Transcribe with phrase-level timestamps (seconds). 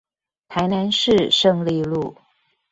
[0.47, 2.17] 台南市勝利路